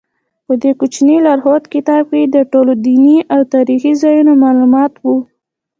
[0.45, 5.05] په دې کوچني لارښود کتاب کې د ټولو دیني او تاریخي ځایونو معلومات و.